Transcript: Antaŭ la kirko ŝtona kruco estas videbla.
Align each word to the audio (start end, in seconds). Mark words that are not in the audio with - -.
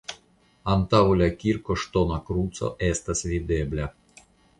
Antaŭ 0.75 1.01
la 1.19 1.27
kirko 1.43 1.75
ŝtona 1.81 2.17
kruco 2.31 2.71
estas 2.87 3.23
videbla. 3.33 3.87